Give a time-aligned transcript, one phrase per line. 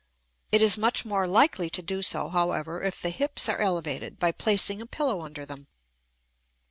[0.51, 4.31] It is much more likely to do so, however, if the hips are elevated by
[4.31, 5.67] placing a pillow under them.